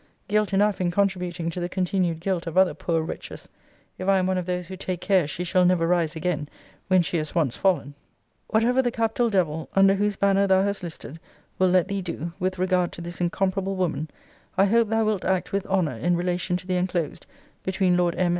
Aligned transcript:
Guilt 0.27 0.51
enough 0.51 0.81
in 0.81 0.89
contributing 0.89 1.51
to 1.51 1.59
the 1.59 1.69
continued 1.69 2.19
guilt 2.21 2.47
of 2.47 2.57
other 2.57 2.73
poor 2.73 3.01
wretches, 3.03 3.47
if 3.99 4.07
I 4.07 4.17
am 4.17 4.25
one 4.25 4.39
of 4.39 4.47
those 4.47 4.65
who 4.65 4.75
take 4.75 4.99
care 4.99 5.27
she 5.27 5.43
shall 5.43 5.63
never 5.63 5.85
rise 5.85 6.15
again, 6.15 6.49
when 6.87 7.03
she 7.03 7.17
has 7.17 7.35
once 7.35 7.55
fallen. 7.55 7.79
* 7.79 7.81
See 7.81 7.85
Letter 7.85 7.93
XVII. 7.93 7.99
of 7.99 8.23
this 8.23 8.31
volume. 8.31 8.45
Whatever 8.75 8.81
the 8.81 8.91
capital 8.97 9.29
devil, 9.29 9.69
under 9.75 9.93
whose 9.93 10.15
banner 10.15 10.47
thou 10.47 10.63
hast 10.63 10.81
listed, 10.81 11.19
will 11.59 11.69
let 11.69 11.87
thee 11.87 12.01
do, 12.01 12.33
with 12.39 12.57
regard 12.57 12.91
to 12.93 13.01
this 13.01 13.21
incomparable 13.21 13.75
woman, 13.75 14.09
I 14.57 14.65
hope 14.65 14.89
thou 14.89 15.05
wilt 15.05 15.23
act 15.23 15.51
with 15.51 15.67
honour 15.67 15.97
in 15.97 16.17
relation 16.17 16.57
to 16.57 16.65
the 16.65 16.77
enclosed, 16.77 17.27
between 17.63 17.95
Lord 17.95 18.15
M. 18.17 18.29